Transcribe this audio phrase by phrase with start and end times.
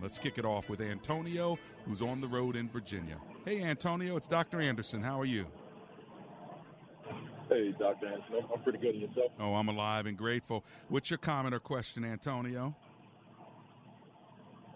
[0.00, 3.16] Let's kick it off with Antonio, who's on the road in Virginia.
[3.44, 4.60] Hey, Antonio, it's Dr.
[4.60, 5.02] Anderson.
[5.02, 5.44] How are you?
[7.48, 8.06] Hey, Dr.
[8.06, 8.44] Anderson.
[8.54, 8.94] I'm pretty good.
[8.94, 9.32] And yourself?
[9.40, 10.64] Oh, I'm alive and grateful.
[10.88, 12.76] What's your comment or question, Antonio?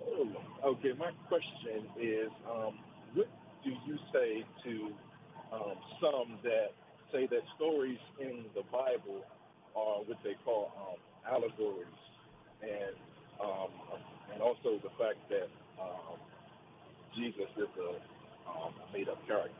[0.04, 0.28] Oh,
[0.64, 2.78] okay, my question is um,
[3.14, 3.28] what
[3.62, 4.90] do you say to
[5.52, 6.72] um, some that
[7.12, 9.24] say that stories in the Bible
[9.76, 11.86] are what they call um, allegories?
[12.62, 12.96] And
[13.40, 13.70] um,
[14.32, 15.48] and also the fact that
[15.82, 16.18] um,
[17.16, 17.90] Jesus is a
[18.50, 19.52] um, made up character.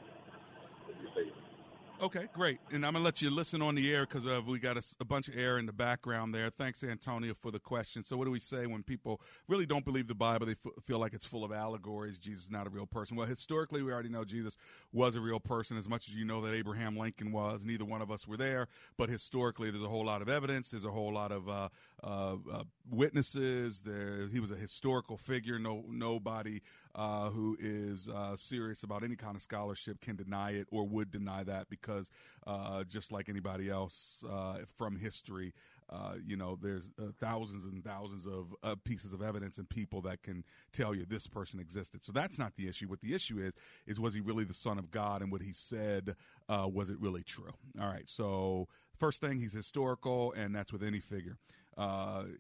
[2.01, 2.59] Okay, great.
[2.73, 4.83] And I'm going to let you listen on the air because uh, we got a,
[5.01, 6.51] a, bunch of air in the background there.
[6.51, 8.03] Thanks, Antonio, for the question.
[8.03, 10.47] So, what do we say when people really don't believe the Bible?
[10.47, 12.19] They f- feel like it's full of allegories.
[12.19, 13.17] Jesus is not a real person.
[13.17, 14.57] Well, historically, we already know Jesus
[14.93, 17.65] was a real person as much as you know that Abraham Lincoln was.
[17.65, 18.67] Neither one of us were there.
[18.97, 20.71] But historically, there's a whole lot of evidence.
[20.71, 21.69] There's a whole lot of uh,
[22.03, 23.81] uh, uh witnesses.
[23.81, 25.59] There, he was a historical figure.
[25.59, 26.63] No, nobody
[26.95, 31.11] uh, who is uh, serious about any kind of scholarship can deny it or would
[31.11, 32.11] deny that because
[32.47, 35.55] uh, just like anybody else uh, from history,
[35.91, 40.23] uh, you know, there's uh, thousands and thousands of pieces of evidence and people that
[40.23, 42.05] can tell you this person existed.
[42.05, 42.89] So that's not the issue.
[42.89, 43.53] What the issue is,
[43.87, 46.15] is was he really the son of God and what he said,
[46.49, 47.53] was it really true?
[47.81, 48.09] All right.
[48.09, 51.37] So first thing, he's historical and that's with any figure,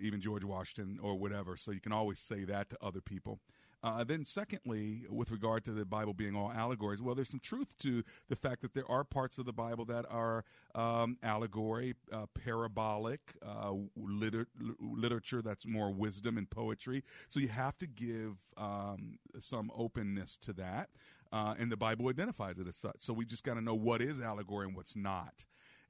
[0.00, 1.56] even George Washington or whatever.
[1.56, 3.40] So you can always say that to other people.
[3.82, 7.76] Uh, then, secondly, with regard to the Bible being all allegories, well, there's some truth
[7.78, 10.44] to the fact that there are parts of the Bible that are
[10.76, 14.46] um, allegory, uh, parabolic, uh, liter-
[14.80, 17.02] literature that's more wisdom and poetry.
[17.28, 20.90] So you have to give um, some openness to that.
[21.32, 22.96] Uh, and the Bible identifies it as such.
[23.00, 25.44] So we just got to know what is allegory and what's not.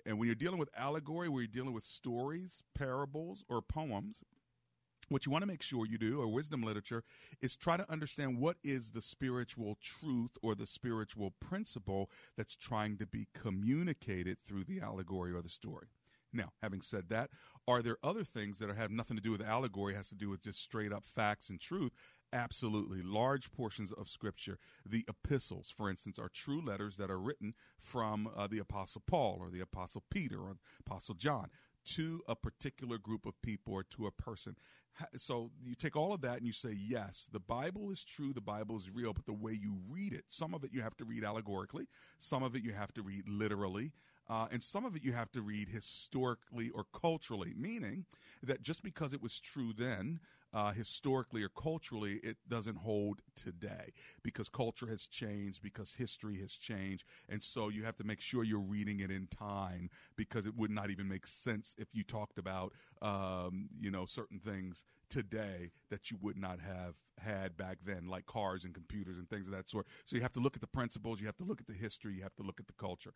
[0.06, 4.22] And when you're dealing with allegory, where you're dealing with stories, parables, or poems,
[5.12, 7.04] what you want to make sure you do, or wisdom literature,
[7.40, 12.98] is try to understand what is the spiritual truth or the spiritual principle that's trying
[12.98, 15.88] to be communicated through the allegory or the story.
[16.32, 17.30] Now, having said that,
[17.68, 20.42] are there other things that have nothing to do with allegory, has to do with
[20.42, 21.92] just straight up facts and truth?
[22.32, 23.03] Absolutely.
[23.03, 28.28] Large portions of Scripture, the epistles, for instance, are true letters that are written from
[28.34, 30.56] uh, the Apostle Paul or the Apostle Peter or
[30.87, 31.50] Apostle John
[31.84, 34.56] to a particular group of people or to a person.
[35.16, 38.41] So you take all of that and you say, yes, the Bible is true, the
[38.41, 41.04] Bible is real, but the way you read it, some of it you have to
[41.04, 41.88] read allegorically,
[42.19, 43.93] some of it you have to read literally,
[44.28, 48.04] uh, and some of it you have to read historically or culturally, meaning
[48.43, 50.20] that just because it was true then,
[50.52, 53.92] uh, historically or culturally, it doesn't hold today
[54.22, 57.04] because culture has changed, because history has changed.
[57.28, 60.70] And so you have to make sure you're reading it in time because it would
[60.70, 66.10] not even make sense if you talked about, um, you know, certain things today that
[66.10, 69.69] you would not have had back then, like cars and computers and things of that
[69.69, 69.86] sort.
[70.04, 72.14] So you have to look at the principles, you have to look at the history,
[72.14, 73.12] you have to look at the culture.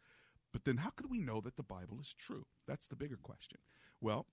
[0.52, 2.46] But then how could we know that the Bible is true?
[2.66, 3.58] That's the bigger question.
[4.00, 4.26] Well,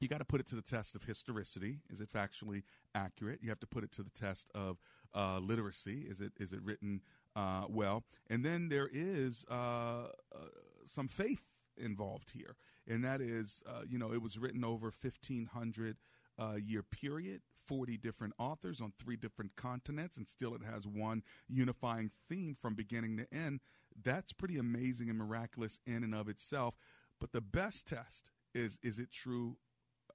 [0.00, 1.78] you got to put it to the test of historicity.
[1.90, 2.62] Is it factually
[2.94, 3.40] accurate?
[3.42, 4.78] You have to put it to the test of
[5.14, 6.06] uh, literacy.
[6.08, 7.02] Is it is it written
[7.36, 8.04] uh, well?
[8.30, 10.38] And then there is uh, uh
[10.84, 11.42] some faith
[11.76, 12.56] involved here,
[12.88, 15.96] and that is, uh, you know, it was written over fifteen hundred
[16.38, 17.42] uh, year period.
[17.64, 22.74] 40 different authors on three different continents, and still it has one unifying theme from
[22.74, 23.60] beginning to end.
[24.02, 26.74] That's pretty amazing and miraculous in and of itself.
[27.20, 29.56] But the best test is is it true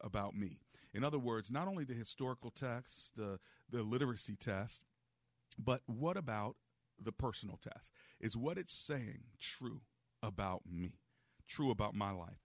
[0.02, 0.60] about me.
[0.94, 3.40] In other words, not only the historical text, the,
[3.70, 4.84] the literacy test,
[5.58, 6.56] but what about
[7.02, 7.92] the personal test?
[8.20, 9.82] Is what it's saying true
[10.24, 10.94] about me,
[11.48, 12.42] true about my life?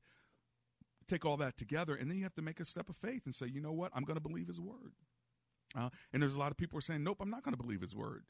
[1.09, 3.35] Take all that together, and then you have to make a step of faith and
[3.35, 3.93] say, you know what?
[3.95, 4.93] I'm going to believe his word.
[5.75, 7.81] Uh, and there's a lot of people are saying, nope, I'm not going to believe
[7.81, 8.25] his word.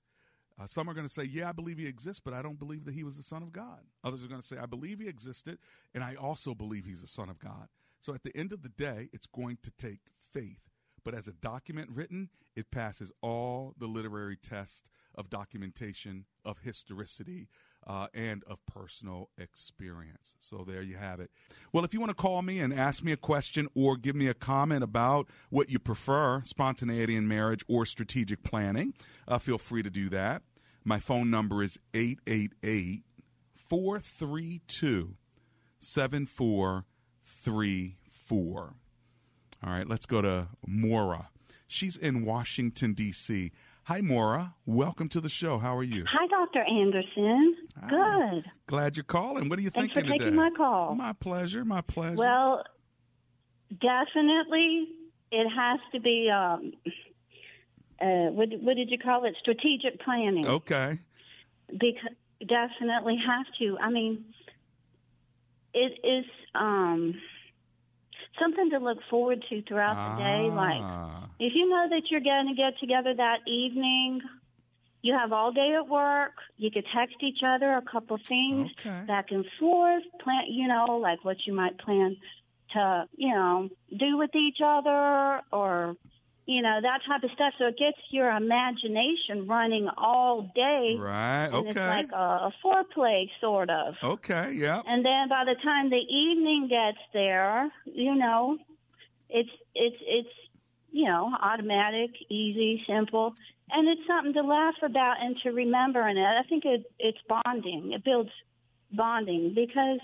[0.60, 2.84] Uh, some are going to say, Yeah, I believe he exists, but I don't believe
[2.84, 3.80] that he was the Son of God.
[4.04, 5.58] Others are going to say, I believe he existed,
[5.94, 7.68] and I also believe he's the Son of God.
[8.02, 10.00] So at the end of the day, it's going to take
[10.32, 10.58] faith.
[11.04, 17.49] But as a document written, it passes all the literary tests of documentation, of historicity,
[17.87, 20.34] uh, and of personal experience.
[20.38, 21.31] So there you have it.
[21.72, 24.28] Well, if you want to call me and ask me a question or give me
[24.28, 28.94] a comment about what you prefer, spontaneity in marriage or strategic planning,
[29.26, 30.43] uh, feel free to do that.
[30.84, 33.04] My phone number is 888
[33.69, 35.16] 432
[37.32, 38.75] 7434.
[39.64, 41.29] All right, let's go to Maura.
[41.67, 43.52] She's in Washington, D.C.
[43.84, 44.55] Hi, Maura.
[44.67, 45.58] Welcome to the show.
[45.58, 46.05] How are you?
[46.08, 46.62] Hi, Dr.
[46.62, 47.56] Anderson.
[47.81, 47.88] Hi.
[47.88, 48.44] Good.
[48.67, 49.49] Glad you're calling.
[49.49, 50.37] What are you Thanks thinking for taking today?
[50.37, 50.94] my call.
[50.94, 51.64] My pleasure.
[51.64, 52.17] My pleasure.
[52.17, 52.62] Well,
[53.70, 54.88] definitely,
[55.31, 56.31] it has to be.
[56.31, 56.73] Um,
[58.00, 59.35] uh, what, what did you call it?
[59.40, 60.46] Strategic planning.
[60.46, 60.99] okay.
[61.70, 62.12] Because
[62.46, 63.78] definitely have to.
[63.81, 64.25] I mean,
[65.74, 66.24] it is
[66.54, 67.14] um,
[68.40, 70.50] something to look forward to throughout the day.
[70.52, 71.28] Like Ah.
[71.38, 74.20] if you know that you're going to get together that evening,
[75.02, 76.32] you have all day at work.
[76.56, 79.04] You could text each other a couple things Okay.
[79.06, 80.04] back and forth.
[80.22, 82.16] Plan, you know, like what you might plan
[82.72, 83.68] to, you know,
[83.98, 85.96] do with each other, or
[86.46, 87.54] you know that type of stuff.
[87.58, 91.48] So it gets your imagination running all day, Right.
[91.52, 91.86] and it's Okay.
[91.86, 93.94] like a, a foreplay sort of.
[94.02, 94.52] okay.
[94.54, 94.82] Yeah.
[94.86, 98.58] And then by the time the evening gets there, you know,
[99.28, 100.28] it's it's it's
[100.90, 103.32] you know automatic, easy, simple,
[103.70, 106.00] and it's something to laugh about and to remember.
[106.06, 107.92] And I think it it's bonding.
[107.92, 108.30] It builds
[108.92, 110.00] bonding because,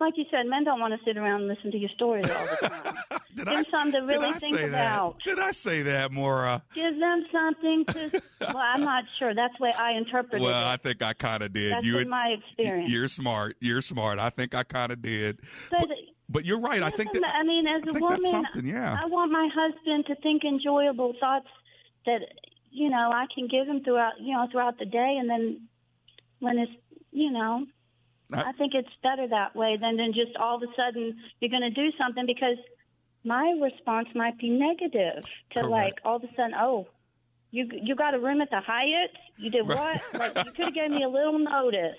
[0.00, 2.46] like you said, men don't want to sit around and listen to your stories all
[2.46, 2.94] the time.
[3.34, 5.18] Did Give them something to really I think say about.
[5.24, 5.36] That?
[5.36, 6.62] Did I say that, Maura?
[6.74, 8.22] Give them something to.
[8.40, 9.34] well, I'm not sure.
[9.34, 10.44] That's the way I interpreted it.
[10.44, 11.72] Well, I think I kind of did.
[11.72, 12.90] That's you been my experience.
[12.90, 13.56] You're smart.
[13.60, 14.18] You're smart.
[14.18, 15.40] I think I kind of did.
[15.70, 15.88] But-
[16.30, 16.82] But you're right.
[16.82, 17.24] I think that.
[17.24, 18.44] I mean, as I a woman.
[18.62, 18.98] Yeah.
[19.02, 21.46] I want my husband to think enjoyable thoughts
[22.04, 22.20] that
[22.70, 25.68] you know I can give him throughout you know throughout the day, and then
[26.40, 26.72] when it's
[27.12, 27.64] you know,
[28.32, 31.50] I- I, think it's better that way than than just all of a sudden you're
[31.50, 32.58] going to do something because
[33.24, 35.68] my response might be negative to Correct.
[35.70, 36.86] like all of a sudden oh.
[37.50, 39.10] You you got a room at the Hyatt?
[39.38, 40.02] You did what?
[40.12, 41.96] Like you could have gave me a little notice,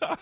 [0.00, 0.14] so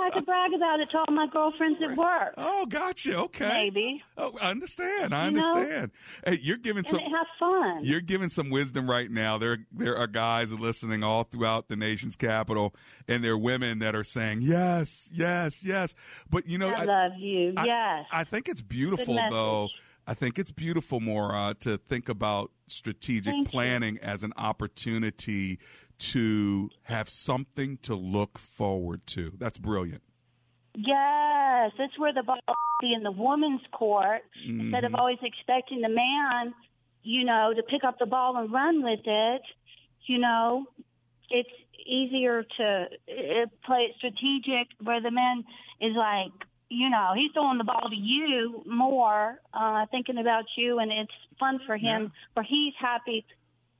[0.00, 2.34] I could brag about it to all my girlfriends at work.
[2.36, 3.18] Oh, gotcha.
[3.18, 3.48] Okay.
[3.48, 4.02] Maybe.
[4.16, 5.12] Oh, I understand.
[5.14, 5.52] I You know?
[5.52, 5.90] understand.
[6.24, 7.00] Hey, you're giving and some.
[7.00, 7.80] have fun.
[7.82, 9.38] You're giving some wisdom right now.
[9.38, 12.74] There, there are guys listening all throughout the nation's capital,
[13.08, 15.94] and there are women that are saying yes, yes, yes.
[16.30, 17.54] But you know, I, love you.
[17.56, 18.06] I- yes.
[18.12, 19.68] I think it's beautiful, though.
[20.06, 23.50] I think it's beautiful, Maura, to think about strategic Thank you.
[23.50, 25.58] planning as an opportunity
[25.98, 29.32] to have something to look forward to.
[29.38, 30.02] That's brilliant.
[30.74, 31.70] yes.
[31.78, 32.38] That's where the ball
[32.80, 34.94] be in the woman's court instead Mm-hmm.
[34.94, 36.52] of always expecting the man,
[37.04, 39.42] you know, to pick up the ball and run with it.
[40.06, 40.64] You know,
[41.30, 41.48] it's
[41.86, 42.86] easier to
[43.64, 45.44] play it strategic where the man
[45.80, 46.32] is like,
[46.72, 51.12] you know, he's throwing the ball to you more, uh, thinking about you, and it's
[51.38, 53.24] fun for him, where he's happy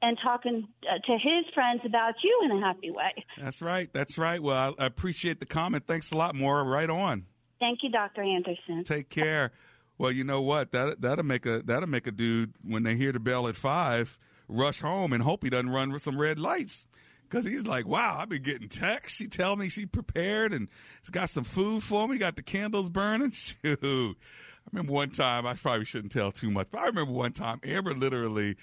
[0.02, 3.24] and talking uh, to his friends about you in a happy way.
[3.40, 3.88] That's right.
[3.92, 4.42] That's right.
[4.42, 5.86] Well, I, I appreciate the comment.
[5.86, 6.64] Thanks a lot, Maura.
[6.64, 7.26] Right on.
[7.60, 8.22] Thank you, Dr.
[8.22, 8.82] Anderson.
[8.84, 9.52] Take care.
[9.98, 10.72] Well, you know what?
[10.72, 14.18] That that'll make a that'll make a dude when they hear the bell at five
[14.48, 16.84] rush home and hope he doesn't run with some red lights.
[17.32, 19.16] Cause he's like, wow, I've been getting texts.
[19.16, 20.68] She tell me she prepared and
[21.00, 22.18] she's got some food for me.
[22.18, 23.30] Got the candles burning.
[23.30, 25.46] Shoot, I remember one time.
[25.46, 28.56] I probably shouldn't tell too much, but I remember one time Amber literally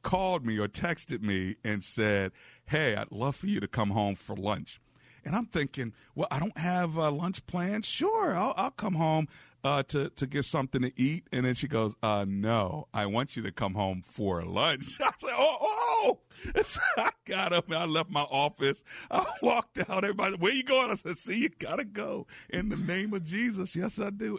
[0.00, 2.32] called me or texted me and said,
[2.64, 4.80] "Hey, I'd love for you to come home for lunch."
[5.24, 7.86] And I'm thinking, well, I don't have uh, lunch plans.
[7.86, 9.28] Sure, I'll, I'll come home
[9.64, 11.26] uh, to to get something to eat.
[11.32, 15.10] And then she goes, uh, "No, I want you to come home for lunch." I
[15.18, 16.20] said, "Oh, oh!"
[16.62, 18.84] So I got up and I left my office.
[19.10, 20.04] I walked out.
[20.04, 20.90] Everybody, where you going?
[20.90, 24.38] I said, "See, you gotta go in the name of Jesus." Yes, I do.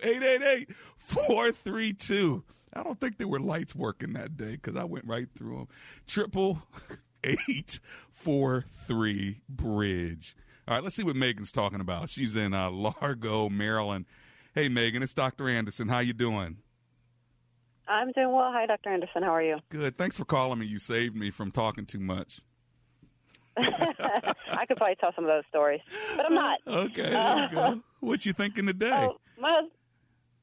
[1.09, 2.43] 888-432.
[2.74, 5.67] I don't think there were lights working that day because I went right through them.
[6.07, 6.62] Triple
[7.24, 7.79] eight
[8.12, 10.36] four three bridge.
[10.69, 12.09] All right, let's see what Megan's talking about.
[12.11, 14.05] She's in uh, Largo, Maryland.
[14.53, 15.49] Hey, Megan, it's Dr.
[15.49, 15.88] Anderson.
[15.88, 16.57] How you doing?
[17.88, 18.51] I'm doing well.
[18.53, 18.91] Hi, Dr.
[18.91, 19.23] Anderson.
[19.23, 19.57] How are you?
[19.69, 19.97] Good.
[19.97, 20.67] Thanks for calling me.
[20.67, 22.41] You saved me from talking too much.
[23.57, 25.81] I could probably tell some of those stories,
[26.15, 26.59] but I'm not.
[26.67, 27.09] Okay,
[27.51, 27.81] go.
[28.01, 28.91] What you thinking today?
[29.09, 29.63] Oh, my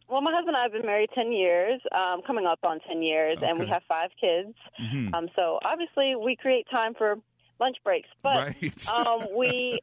[0.09, 3.01] well, my husband and I have been married 10 years, um, coming up on 10
[3.03, 4.55] years, and we have five kids.
[4.83, 5.15] Mhm.
[5.15, 7.17] Um, so obviously, we create time for
[7.61, 8.09] lunch breaks.
[8.25, 8.89] But Right.
[8.93, 9.79] um, we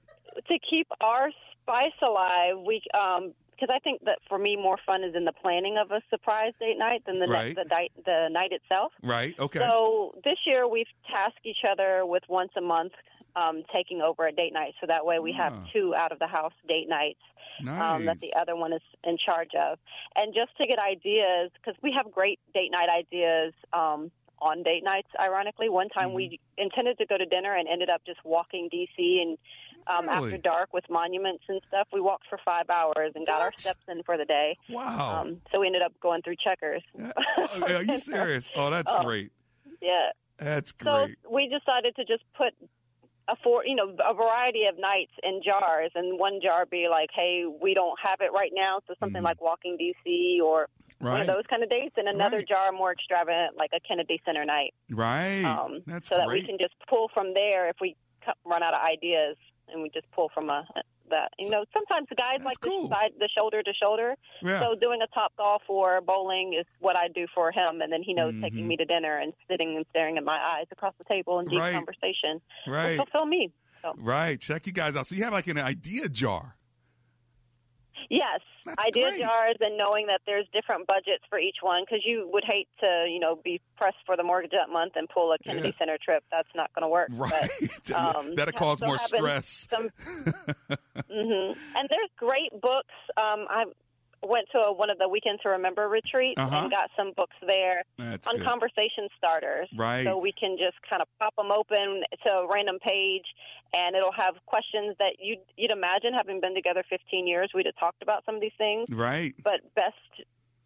[0.47, 1.29] to keep our
[1.61, 5.31] spice alive, we um because I think that for me more fun is in the
[5.31, 7.55] planning of a surprise date night than the Right.
[7.55, 8.91] night, the the night itself.
[9.03, 9.35] Right.
[9.39, 9.59] Okay.
[9.59, 12.93] So this year we've tasked each other with once a month
[13.35, 15.67] um, taking over a date night, so that way we have Ah.
[15.71, 17.19] two out of the house date nights
[17.61, 17.81] nice.
[17.95, 19.79] um, that the other one is in charge of.
[20.15, 24.83] And just to get ideas, because we have great date night ideas um, on date
[24.83, 25.69] nights, ironically.
[25.69, 26.63] One time we Mm-hmm.
[26.63, 29.21] intended to go to dinner and ended up just walking D.C.
[29.25, 29.37] and
[29.87, 30.33] um, Really?
[30.33, 31.87] after dark with monuments and stuff.
[31.93, 34.57] We walked for five hours and got our steps in for the day.
[34.69, 35.21] wow.
[35.21, 36.83] Um, so we ended up going through checkers.
[37.37, 38.49] Oh, Are you serious?
[38.55, 39.03] Oh, that's Oh.
[39.03, 39.31] great.
[39.81, 40.09] Yeah.
[40.37, 41.17] That's great.
[41.23, 42.53] So we decided to just put
[43.29, 47.09] a for you know a variety of nights in jars, and one jar be like,
[47.15, 49.25] "Hey, we don't have it right now," so something Mhm.
[49.25, 50.67] like Walking DC or
[50.99, 52.47] one of those kind of dates, and another Right.
[52.47, 55.45] jar more extravagant like a Kennedy Center night, Right.
[55.45, 56.41] um, that's so that great.
[56.41, 57.95] we can just pull from there if we
[58.45, 59.37] run out of ideas,
[59.72, 60.65] and we just pull from a
[61.10, 62.88] that you know sometimes the guys That's like cool.
[62.88, 64.15] the side the shoulder to shoulder.
[64.41, 64.62] yeah.
[64.62, 68.13] So doing a Topgolf or bowling is what I do for him, and then he
[68.13, 68.41] knows Mhm.
[68.41, 71.48] taking me to dinner and sitting and staring at my eyes across the table in
[71.48, 71.74] deep Right.
[71.74, 72.96] conversation right.
[72.98, 73.51] fulfill me.
[73.82, 74.39] So Right.
[74.39, 75.05] Check you guys out.
[75.08, 76.55] So you have like an idea jar.
[78.10, 79.22] Yes, That's idea great.
[79.22, 83.05] jars and knowing that there's different budgets for each one because you would hate to
[83.10, 85.74] you know be pressed for the mortgage that month and pull a Kennedy Yeah.
[85.79, 86.24] Center trip.
[86.31, 87.10] That's not going to work.
[87.12, 87.50] Right.
[87.88, 89.67] But, um, That'll cause more stress.
[89.69, 89.89] Some,
[91.10, 92.93] hmm And there's great books.
[93.17, 93.65] Um, I
[94.27, 96.56] went to a, one of the Weekend to Remember retreats Uh-huh.
[96.63, 98.46] and got some books there That's on good.
[98.46, 99.68] conversation starters.
[99.75, 100.03] Right.
[100.06, 103.25] So we can just kind of pop them open to a random page,
[103.75, 107.75] and it'll have questions that you'd, you'd imagine, having been together 15 years, we'd have
[107.80, 108.88] talked about some of these things.
[108.92, 109.34] right.
[109.44, 109.96] But best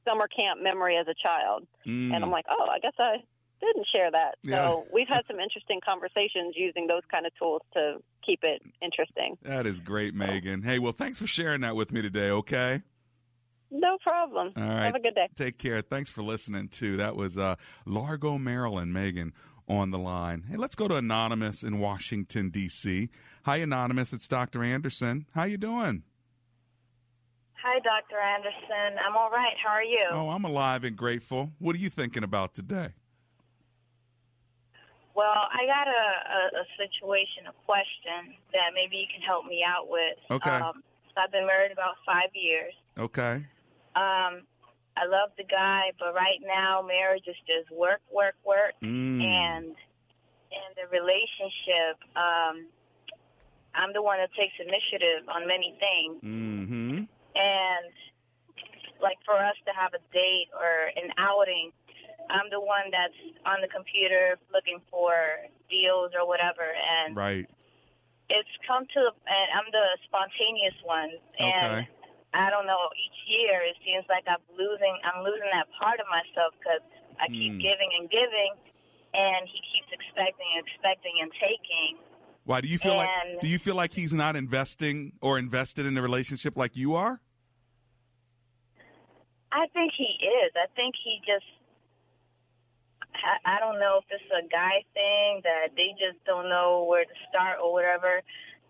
[0.07, 1.67] summer camp memory as a child.
[1.85, 2.15] Mm.
[2.15, 3.17] And I'm like, oh, I guess I
[3.59, 4.35] didn't share that.
[4.43, 4.57] Yeah.
[4.69, 9.37] So we've had some interesting conversations using those kind of tools to keep it interesting.
[9.43, 10.61] that is great, Megan.
[10.61, 12.81] Hey, well, thanks for sharing that with me today, okay?
[13.69, 14.53] No problem.
[14.55, 14.85] All right.
[14.85, 15.27] Have a good day.
[15.35, 15.81] Take care.
[15.81, 16.97] Thanks for listening, too.
[16.97, 17.55] That was uh,
[17.85, 19.33] Largo, Maryland, Megan
[19.67, 20.45] on the line.
[20.49, 23.09] Hey, let's go to Anonymous in Washington, D.C.
[23.43, 24.13] Hi, Anonymous.
[24.13, 24.63] It's Dr.
[24.63, 25.25] Anderson.
[25.35, 26.03] How you doing?
[27.61, 28.19] Hi, Dr.
[28.19, 28.97] Anderson.
[29.05, 29.55] I'm all right.
[29.61, 29.99] How are you?
[30.11, 31.51] Oh, I'm alive and grateful.
[31.59, 32.89] What are you thinking about today?
[35.15, 39.65] Well, I got a, a, a situation, a question that maybe you can help me
[39.67, 40.15] out with.
[40.29, 40.51] Okay.
[40.51, 40.83] Um,
[41.13, 42.73] so I've been married about five years.
[42.97, 43.43] Okay.
[43.97, 44.45] Um,
[44.97, 49.21] I love the guy, but right now marriage is just work, work, work, Mm.
[49.21, 49.65] and
[50.51, 52.67] in the relationship, um,
[53.73, 56.21] I'm the one that takes initiative on many things.
[56.23, 57.03] Mm-hmm.
[57.35, 57.93] and
[58.99, 61.71] like for us to have a date or an outing,
[62.31, 63.13] I'm the one that's
[63.45, 65.13] on the computer looking for
[65.69, 67.45] deals or whatever, and Right.
[68.29, 71.89] it's come to and I'm the spontaneous one, and Okay.
[72.33, 72.89] I don't know.
[72.93, 74.95] Each year it seems like I'm losing.
[75.03, 76.83] I'm losing that part of myself because
[77.19, 77.63] I keep Hmm.
[77.63, 78.51] giving and giving,
[79.13, 81.97] and he keeps expecting and expecting and taking.
[82.43, 85.95] Why do you feel like do you feel like he's not investing or invested in
[85.95, 87.21] the relationship like you are?
[89.51, 90.51] I think he is.
[90.55, 91.45] I think he just.
[93.15, 97.03] I, I don't know if it's a guy thing that they just don't know where
[97.03, 98.21] to start or whatever.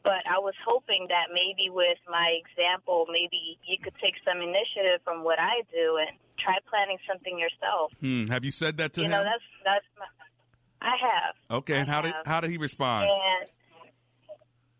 [0.08, 5.04] But I was hoping that maybe with my example, maybe you could take some initiative
[5.04, 7.92] from what I do and try planning something yourself.
[8.00, 8.28] Hmm.
[8.32, 9.12] Have you said that to you him?
[9.12, 9.86] know, that's that's.
[10.00, 10.06] My,
[10.80, 11.36] I have.
[11.60, 11.76] okay.
[11.80, 13.10] And I how did how did he respond?
[13.12, 13.50] And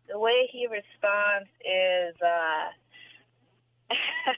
[0.08, 2.72] the way he responds is uh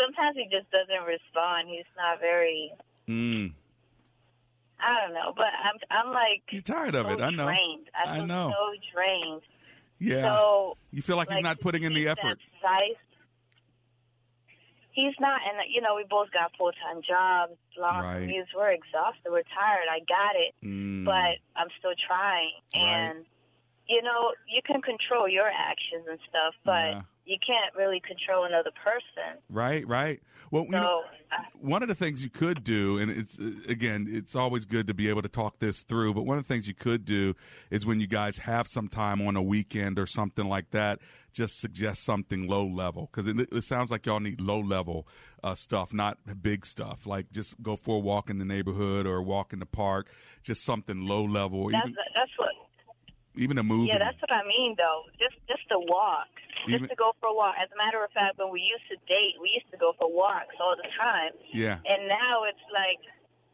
[0.00, 1.68] sometimes he just doesn't respond.
[1.68, 2.70] He's not very
[3.08, 3.52] Mm.
[4.78, 7.20] I don't know, but I'm I'm like You're tired of so it.
[7.20, 7.46] I know.
[7.46, 7.88] drained.
[7.96, 8.52] I I know.
[8.54, 9.42] so drained.
[9.98, 10.22] Yeah.
[10.22, 12.38] So you feel like, he's not putting in the effort.
[12.60, 12.96] Precise.
[14.92, 18.22] He's not, and you know, we both got full time jobs, long Right.
[18.28, 18.48] commutes.
[18.54, 19.30] We're exhausted.
[19.30, 19.86] We're tired.
[19.90, 21.04] I got it, Mm.
[21.04, 22.50] but I'm still trying.
[22.74, 22.82] Right.
[22.82, 23.24] And
[23.86, 27.02] you know, you can control your actions and stuff, but Yeah.
[27.28, 29.38] You can't really control another person.
[29.50, 30.22] Right, right.
[30.50, 34.08] Well, you know, uh, one of the things you could do, and it's uh, again,
[34.10, 36.14] it's always good to be able to talk this through.
[36.14, 37.34] But one of the things you could do
[37.70, 41.00] is when you guys have some time on a weekend or something like that,
[41.34, 45.06] just suggest something low level because it, it sounds like y'all need low level
[45.44, 47.06] uh, stuff, not big stuff.
[47.06, 50.08] Like just go for a walk in the neighborhood or a walk in the park,
[50.42, 52.48] just something low level, that's even that's what.
[53.38, 53.88] Even a movie.
[53.92, 55.02] Yeah, that's what I mean, though.
[55.18, 56.28] Just just a walk,
[56.68, 57.54] just to go for a walk.
[57.62, 60.10] As a matter of fact, when we used to date, we used to go for
[60.12, 61.32] walks all the time.
[61.54, 61.78] yeah.
[61.86, 62.98] And now it's like,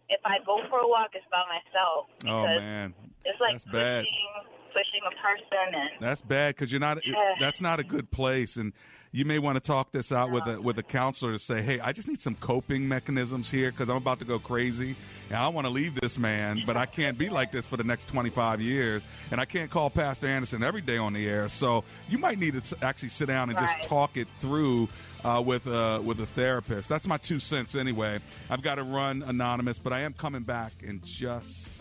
[0.08, 2.06] if I go for a walk, it's by myself.
[2.26, 2.94] Oh man.
[3.24, 4.04] It's like That's bad.
[4.04, 6.98] pushing pushing a person and That's bad because you're not.
[6.98, 8.72] it- that's not a good place, and
[9.14, 11.78] you may want to talk this out with a with a counselor to say, "Hey,
[11.78, 14.96] I just need some coping mechanisms here because I'm about to go crazy,
[15.28, 17.84] and I want to leave this man, but I can't be like this for the
[17.84, 21.48] next 25 years, and I can't call Pastor Anderson every day on the air.
[21.48, 24.88] So you might need to t- actually sit down and just talk it through."
[25.24, 26.86] Uh, with uh, with a therapist.
[26.86, 28.18] That's my two cents anyway.
[28.50, 31.72] I've got to run anonymous, but I am coming back in just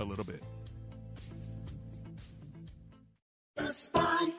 [0.00, 0.42] a little bit.
[3.56, 4.32] Best Buy,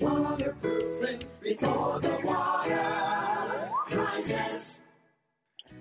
[0.00, 4.82] waterproofing before the water rises.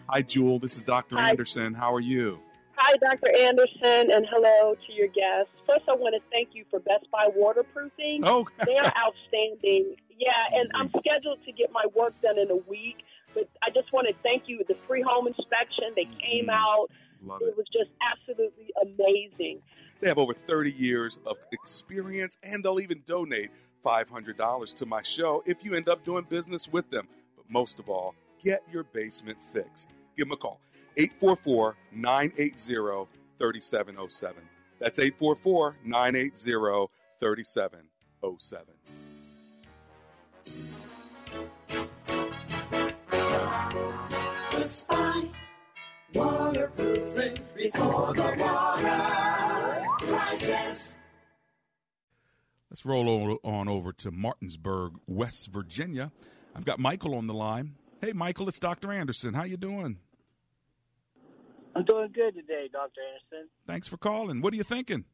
[0.07, 0.59] Hi, Jewel.
[0.59, 1.15] This is Dr.
[1.15, 1.29] Hi.
[1.29, 1.73] Anderson.
[1.73, 2.39] How are you?
[2.75, 3.31] Hi, Dr.
[3.39, 5.53] Anderson, and hello to your guests.
[5.67, 8.21] First, I want to thank you for Best Buy waterproofing.
[8.23, 9.95] Oh, They are outstanding.
[10.17, 12.97] Yeah, and I'm scheduled to get my work done in a week,
[13.33, 14.63] but I just want to thank you.
[14.67, 16.49] The free home inspection, they came mm-hmm.
[16.49, 16.89] out.
[17.23, 19.61] love It was just absolutely amazing.
[20.01, 23.51] They have over 30 years of experience, and they'll even donate
[23.83, 27.07] $500 to my show if you end up doing business with them.
[27.35, 29.89] But most of all, get your basement fixed.
[30.17, 30.59] Give them a call
[30.97, 33.09] 844 980
[33.39, 34.43] 3707.
[34.79, 38.67] That's 844 980 3707.
[44.51, 45.29] Best Buy,
[46.13, 50.95] waterproofing before the water rises.
[52.73, 56.11] Let's roll on over to Martinsburg, West Virginia.
[56.55, 57.75] I've got Michael on the line.
[58.01, 58.91] Hey, Michael, it's Dr.
[58.91, 59.35] Anderson.
[59.35, 59.99] How you doing?
[61.75, 63.01] I'm doing good today, Dr.
[63.13, 63.49] Anderson.
[63.67, 64.41] Thanks for calling.
[64.41, 65.05] What are you thinking?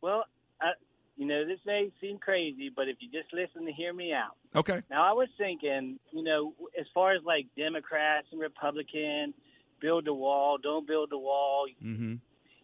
[0.00, 0.24] Well,
[0.60, 0.72] I,
[1.16, 4.34] you know, this may seem crazy, but if you just listen to hear me out.
[4.56, 4.82] Okay.
[4.90, 9.34] Now, I was thinking, you know, as far as like Democrats and Republicans,
[9.80, 11.68] build the wall, don't build the wall.
[11.80, 12.14] Mm-hmm.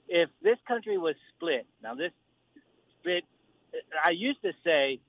[0.08, 2.10] If this country was split, now this
[3.08, 3.24] split,
[4.04, 5.00] I used to say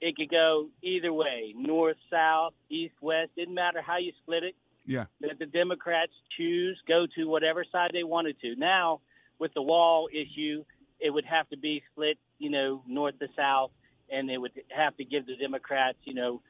[0.00, 4.54] it could go either way, north, south, east, west, didn't matter how you split it.
[4.84, 5.06] Yeah.
[5.20, 8.54] Let the Democrats choose, go to whatever side they wanted to.
[8.56, 9.00] Now,
[9.38, 10.64] with the wall issue,
[11.00, 13.70] it would have to be split, you know, north to south,
[14.10, 16.40] and they would have to give the Democrats, you know,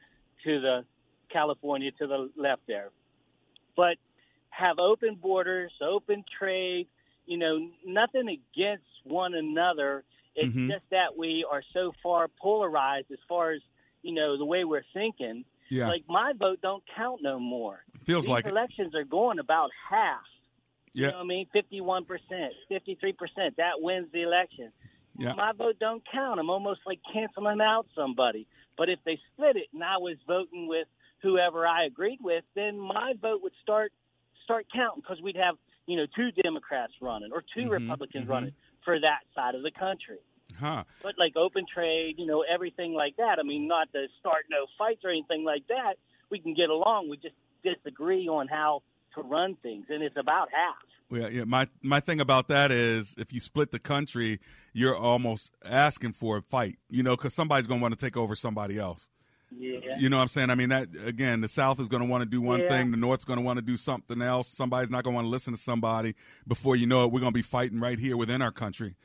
[0.43, 0.85] to the
[1.31, 2.91] California to the left there.
[3.75, 3.97] But
[4.49, 6.87] have open borders, open trade,
[7.25, 10.03] you know, nothing against one another.
[10.37, 10.69] It's Mhm.
[10.69, 13.61] just that we are so far polarized as far as,
[14.03, 15.43] you know, the way we're thinking.
[15.69, 15.87] Yeah.
[15.89, 17.83] Like my vote don't count no more.
[18.05, 18.49] Feels These like it.
[18.51, 20.23] elections are going about half.
[20.93, 21.07] You Yeah.
[21.11, 21.45] know what I mean?
[21.47, 23.57] Fifty-one percent, fifty-three percent.
[23.57, 24.71] That wins the election.
[25.17, 25.33] Yeah.
[25.33, 26.39] My vote don't count.
[26.39, 28.47] I'm almost like canceling out somebody.
[28.77, 30.87] But if they split it and I was voting with
[31.23, 33.91] whoever I agreed with, then my vote would start
[34.43, 38.29] start counting because we'd have you know two Democrats running or 2 Mhm, Republicans mhm.
[38.29, 38.53] running
[38.85, 40.19] for that side of the country.
[40.59, 40.83] Huh.
[41.03, 43.37] But like open trade, you know, everything like that.
[43.39, 45.95] I mean, not to start no fights or anything like that.
[46.29, 47.09] We can get along.
[47.09, 48.81] We just disagree on how
[49.15, 50.75] to run things, and it's about half.
[51.09, 51.43] Yeah, yeah.
[51.45, 54.39] My my thing about that is, if you split the country,
[54.73, 56.77] you're almost asking for a fight.
[56.89, 59.07] You know, because somebody's going to want to take over somebody else.
[59.55, 59.97] Yeah.
[59.97, 60.49] You know what I'm saying?
[60.49, 62.67] I mean, that again, the South is going to want to do one Yeah.
[62.67, 64.49] thing, the North's going to want to do something else.
[64.49, 66.15] Somebody's not going to want to listen to somebody.
[66.45, 68.95] Before you know it, we're going to be fighting right here within our country.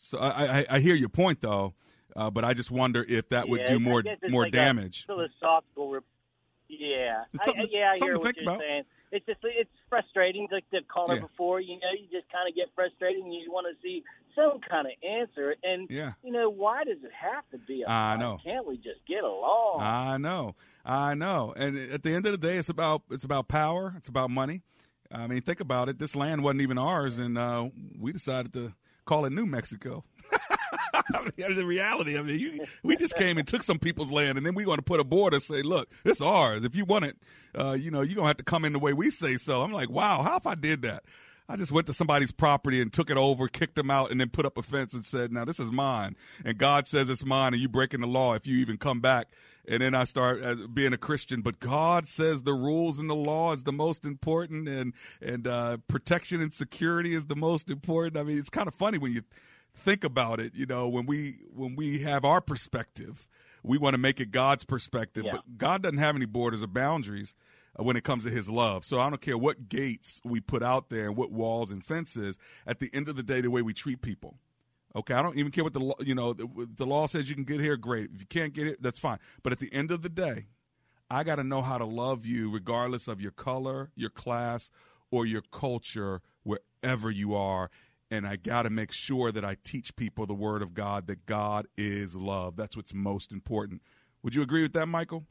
[0.00, 1.74] So I, I, I hear your point though,
[2.14, 5.06] uh, but I just wonder if that would Yeah, do more more like damage.
[5.06, 5.90] philosophical.
[5.90, 6.00] Re-
[6.68, 8.60] yeah, I- yeah, I hear what you're about.
[8.60, 8.82] saying.
[9.12, 10.48] It's just it's frustrating.
[10.50, 11.20] Like the caller Yeah.
[11.20, 14.02] before, you know, you just kind of get frustrated and you want to see
[14.34, 15.54] some kind of answer.
[15.62, 16.12] And Yeah.
[16.24, 18.38] you know, why does it have to be a I know.
[18.42, 19.80] Can't we just get along?
[19.80, 21.54] I know, I know.
[21.56, 23.94] And at the end of the day, it's about it's about power.
[23.96, 24.62] It's about money.
[25.10, 25.98] I mean, think about it.
[26.00, 28.74] This land wasn't even ours, and uh, we decided to
[29.06, 30.04] call it New Mexico.
[31.14, 32.18] I mean, the reality.
[32.18, 34.78] I mean, you, we just came and took some people's land, and then we're going
[34.78, 35.40] to put a border.
[35.40, 36.64] Say, look, it's ours.
[36.64, 37.16] If you want it,
[37.54, 39.62] uh, you know, you're gonna have to come in the way we say so.
[39.62, 41.04] I'm like, wow, how if I did that?
[41.48, 44.30] I just went to somebody's property and took it over, kicked them out, and then
[44.30, 47.52] put up a fence and said, "Now this is mine." And God says it's mine,
[47.54, 49.28] and you breaking the law if you even come back.
[49.68, 53.14] And then I start uh, being a Christian, but God says the rules and the
[53.16, 58.16] law is the most important, and and uh, protection and security is the most important.
[58.16, 59.22] I mean, it's kind of funny when you
[59.74, 60.54] think about it.
[60.54, 63.28] You know, when we when we have our perspective,
[63.62, 65.32] we want to make it God's perspective, Yeah.
[65.32, 67.34] but God doesn't have any borders or boundaries
[67.78, 68.84] when it comes to his love.
[68.84, 72.38] So I don't care what gates we put out there and what walls and fences.
[72.66, 74.38] At the end of the day, the way we treat people.
[74.94, 77.34] Okay, I don't even care what the law, you know the, the law says you
[77.34, 77.76] can get here.
[77.76, 79.18] Great, if you can't get it, that's fine.
[79.42, 80.46] But at the end of the day,
[81.10, 84.70] I got to know how to love you regardless of your color, your class,
[85.10, 87.70] or your culture, wherever you are.
[88.10, 91.26] and I got to make sure that I teach people the word of God that
[91.26, 92.56] God is love.
[92.56, 93.82] That's what's most important.
[94.22, 95.24] Would you agree with that, Michael?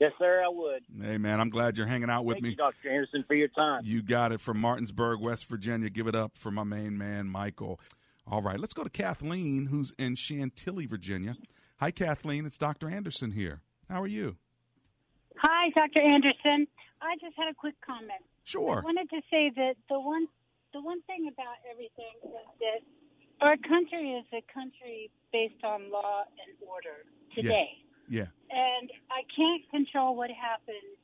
[0.00, 0.82] Yes, sir, I would.
[1.02, 2.50] Hey, man, I'm glad you're hanging out with Thank me.
[2.50, 2.88] you, Dr.
[2.88, 3.82] Anderson, for your time.
[3.84, 5.90] You got it from Martinsburg, West Virginia.
[5.90, 7.80] Give it up for my main man, Michael.
[8.24, 11.34] All right, let's go to Kathleen, who's in Chantilly, Virginia.
[11.80, 12.46] Hi, Kathleen.
[12.46, 12.88] It's Dr.
[12.88, 13.62] Anderson here.
[13.88, 14.36] How are you?
[15.36, 16.02] Hi, Dr.
[16.02, 16.68] Anderson.
[17.00, 18.22] I just had a quick comment.
[18.44, 18.78] Sure.
[18.78, 20.26] I wanted to say that the one
[20.72, 22.30] the one thing about everything is
[22.60, 22.80] that
[23.40, 27.70] our country is a country based on law and order today.
[28.08, 28.26] Yeah.
[28.50, 30.96] And I can't control what happened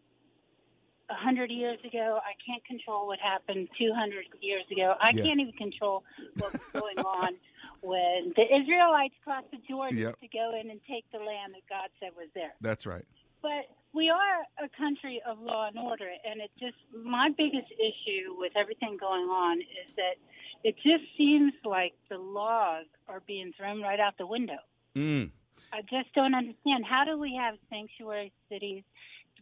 [1.10, 2.18] a hundred years ago.
[2.24, 4.94] I can't control what happened two hundred years ago.
[5.00, 5.24] I Yeah.
[5.24, 6.02] can't even control
[6.38, 7.36] what's going on
[7.82, 10.20] when the Israelites crossed the Jordan Yep.
[10.20, 12.54] to go in and take the land that God said was there.
[12.60, 13.04] That's right.
[13.42, 18.34] But we are a country of law and order, and it just my biggest issue
[18.38, 20.16] with everything going on is that
[20.64, 24.58] it just seems like the laws are being thrown right out the window.
[24.96, 25.30] Mm.
[25.74, 26.84] I just don't understand.
[26.88, 28.84] How do we have sanctuary cities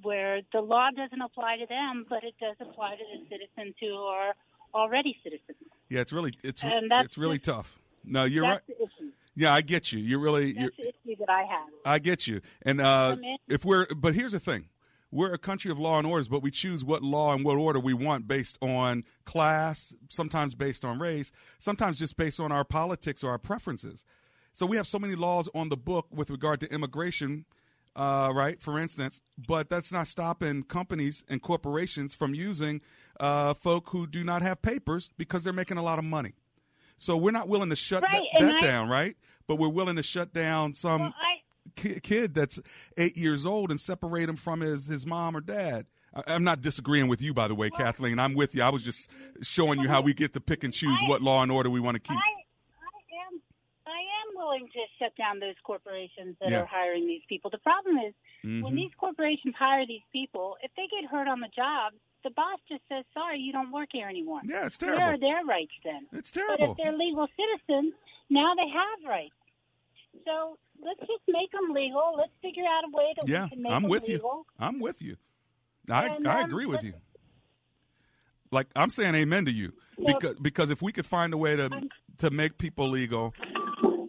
[0.02, 3.94] where the law doesn't apply to them, but it does apply to the citizens who
[3.94, 4.32] are
[4.74, 5.58] already citizens?
[5.90, 7.78] Yeah, it's really it's And that's it's really just- tough.
[8.04, 9.10] No, you're That's right.
[9.34, 10.00] Yeah, I get you.
[10.00, 11.68] You're really you're, the issue that I have.
[11.84, 12.40] I get you.
[12.62, 13.16] And uh,
[13.48, 14.68] if we're, but here's the thing:
[15.10, 17.78] we're a country of law and orders, but we choose what law and what order
[17.78, 23.22] we want based on class, sometimes based on race, sometimes just based on our politics
[23.22, 24.04] or our preferences.
[24.54, 27.46] So we have so many laws on the book with regard to immigration,
[27.96, 28.60] uh, right?
[28.60, 32.80] For instance, but that's not stopping companies and corporations from using
[33.20, 36.32] uh, folk who do not have papers because they're making a lot of money.
[36.96, 39.16] So we're not willing to shut Right, that, that I- down, right?
[39.48, 41.40] But we're willing to shut down some Well, I
[41.74, 42.60] ki- kid that's
[42.96, 45.86] eight years old and separate him from his, his mom or dad.
[46.14, 48.18] I, I'm not disagreeing with you, by the way, Kathleen.
[48.18, 48.62] I'm with you.
[48.62, 49.10] I was just
[49.42, 51.96] showing you how we get to pick and choose what law and order we want
[51.96, 52.18] to keep.
[54.52, 56.62] I, I am I am willing to shut down those corporations that Yeah.
[56.62, 57.50] are hiring these people.
[57.50, 58.14] The problem is
[58.62, 58.76] when Mhm.
[58.76, 62.86] these corporations hire these people, if they get hurt on the job, the boss just
[62.88, 65.02] says, "Sorry, you don't work here anymore." Yeah, it's terrible.
[65.04, 66.06] Where are their rights then?
[66.12, 66.56] It's terrible.
[66.58, 67.94] But if they're legal citizens,
[68.30, 69.34] now they have rights.
[70.24, 72.14] So let's just make them legal.
[72.16, 74.14] Let's figure out a way that Yeah, we can make I'm them with you.
[74.16, 74.46] legal.
[74.58, 75.16] I'm with you.
[75.90, 76.94] I, And, I um, agree with you.
[78.50, 79.72] Like I'm saying amen to you
[80.04, 81.88] because because if we could find a way to
[82.18, 83.34] to make people legal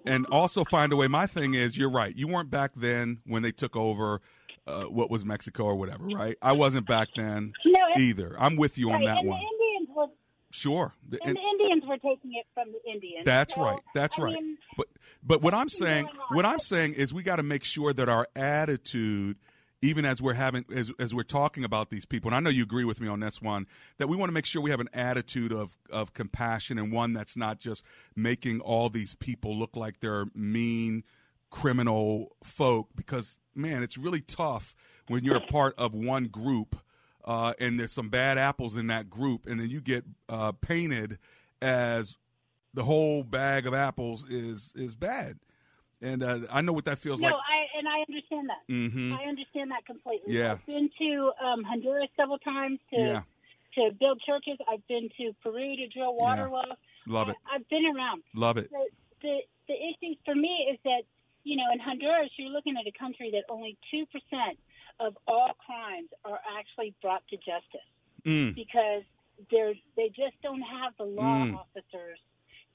[0.05, 2.15] and also find a way my thing is you're right.
[2.15, 4.21] You weren't back then when they took over
[4.67, 6.37] uh, what was Mexico or whatever, right?
[6.41, 8.35] I wasn't back then No, it- either.
[8.39, 9.39] I'm with you on that one.
[9.39, 10.07] The Indians were
[10.51, 10.93] Sure.
[11.09, 13.25] The- and and- the Indians were taking it from the Indians.
[13.25, 13.79] That's So, right.
[13.93, 14.33] That's I right.
[14.35, 14.87] mean, but
[15.25, 18.27] but what I'm saying, what I'm saying is we got to make sure that our
[18.35, 19.37] attitude
[19.83, 22.63] even as we're having as as we're talking about these people and I know you
[22.63, 23.67] agree with me on this one
[23.97, 27.13] that we want to make sure we have an attitude of of compassion and one
[27.13, 27.83] that's not just
[28.15, 31.03] making all these people look like they're mean
[31.49, 34.75] criminal folk because man it's really tough
[35.07, 36.75] when you're a part of one group
[37.25, 41.19] uh, and there's some bad apples in that group and then you get uh, painted
[41.61, 42.17] as
[42.73, 45.39] the whole bag of apples is is bad.
[46.01, 47.35] And uh, I know what that feels no, like.
[47.35, 48.61] I and I understand that.
[48.69, 49.17] Mhm.
[49.17, 50.33] I understand that completely.
[50.37, 50.53] Yeah.
[50.53, 53.21] I've been to um, Honduras several times to Yeah.
[53.75, 54.57] to build churches.
[54.69, 56.47] I've been to Peru to drill water Yeah.
[56.49, 56.77] wells.
[57.07, 57.35] Love it.
[57.51, 58.23] I've been around.
[58.35, 58.69] Love it.
[58.69, 58.89] The,
[59.21, 61.03] the the issues for me is that
[61.43, 64.59] you know in Honduras you're looking at a country that only two percent
[64.99, 67.87] of all crimes are actually brought to justice
[68.25, 68.55] Mm.
[68.55, 69.03] because
[69.51, 71.57] they're they just don't have the law Mm.
[71.57, 72.19] officers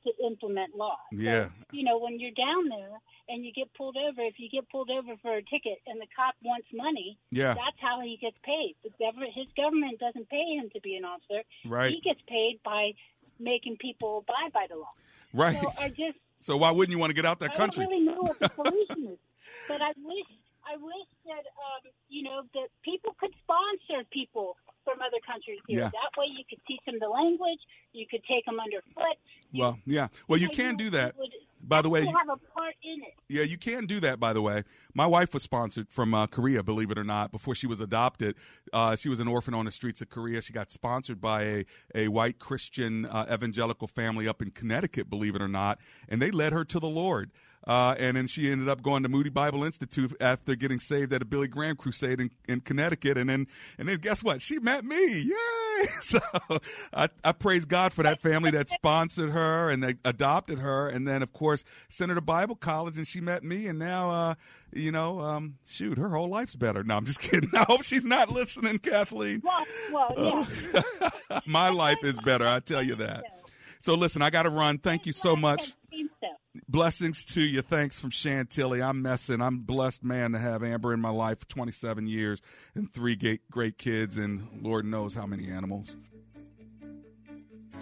[0.08, 0.96] to implement law.
[1.12, 1.48] Yeah.
[1.72, 2.96] You know, when you're down there
[3.28, 6.06] and you get pulled over, if you get pulled over for a ticket and the
[6.16, 7.52] cop wants money, Yeah.
[7.54, 8.74] that's how he gets paid.
[8.82, 11.42] The government, his government doesn't pay him to be an officer.
[11.66, 11.92] Right.
[11.92, 12.92] He gets paid by
[13.38, 14.92] making people abide by the law.
[15.34, 15.60] Right.
[15.60, 17.84] So I just So why wouldn't you want to get out that I country?
[17.84, 19.18] don't really know what the solution is,
[19.66, 20.26] but I wish
[20.64, 24.56] I wish that um, you know that people could sponsor people
[24.88, 25.80] from other countries here.
[25.80, 25.90] Yeah.
[25.90, 27.60] That way, you could teach them the language.
[27.92, 29.16] You could take them underfoot.
[29.54, 30.08] Well, yeah.
[30.28, 31.16] Well, you can do that.
[31.18, 33.14] would- By the way, you you- have a part in it.
[33.28, 34.62] Yeah, you can do that, by the way.
[34.94, 38.36] My wife was sponsored from uh, Korea, believe it or not, before she was adopted.
[38.72, 40.40] Uh, she was an orphan on the streets of Korea.
[40.40, 45.34] She got sponsored by a, a white Christian uh, evangelical family up in Connecticut, believe
[45.34, 47.30] it or not, and they led her to the Lord.
[47.66, 51.20] Uh, and then she ended up going to Moody Bible Institute after getting saved at
[51.20, 53.18] a Billy Graham crusade in, in Connecticut.
[53.18, 53.46] And then,
[53.78, 54.40] and then guess what?
[54.40, 55.20] She met me.
[55.20, 55.34] Yay!
[56.00, 56.18] So
[56.92, 60.88] I, I praise God for that family that sponsored her and they adopted her.
[60.88, 63.68] And then, of course, sent her to Bible college and she met me.
[63.68, 64.34] And now, uh,
[64.72, 66.82] you know, um, shoot, her whole life's better.
[66.82, 67.50] No, I'm just kidding.
[67.54, 69.40] I hope she's not listening, Kathleen.
[69.44, 71.40] Well, well, yeah.
[71.46, 72.46] My life is better.
[72.46, 73.24] I tell you that.
[73.78, 74.78] So listen, I got to run.
[74.78, 75.74] Thank you so much.
[76.70, 77.62] Blessings to you.
[77.62, 78.82] Thanks from Chantilly.
[78.82, 79.40] I'm messing.
[79.40, 82.42] I'm blessed man to have Amber in my life for 27 years
[82.74, 85.96] and three great, great kids and Lord knows how many animals.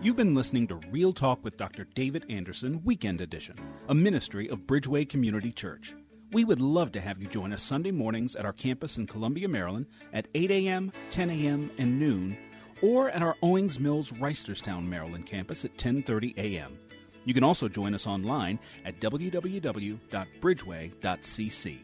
[0.00, 1.82] You've been listening to Real Talk with Dr.
[1.82, 5.96] David Anderson, Weekend Edition, a ministry of Bridgeway Community Church.
[6.30, 9.48] We would love to have you join us Sunday mornings at our campus in Columbia,
[9.48, 12.36] Maryland at 8 a.m., 10 a.m., and noon,
[12.82, 16.78] or at our Owings Mills Reisterstown, Maryland campus at 10:30 a.m.
[17.26, 21.78] You can also join us online at www.bridgeway.cc.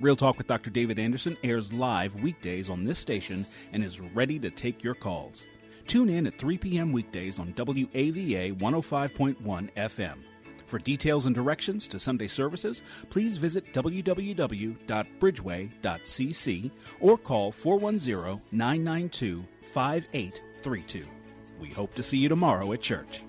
[0.00, 0.70] Real Talk with Dr.
[0.70, 5.46] David Anderson airs live weekdays on this station and is ready to take your calls.
[5.86, 6.90] Tune in at 3 p.m.
[6.90, 10.16] weekdays on WAVA 105.1 FM.
[10.66, 21.06] For details and directions to Sunday services, please visit www.bridgeway.cc or call 410 992 5832.
[21.60, 23.22] We hope to see you tomorrow at church.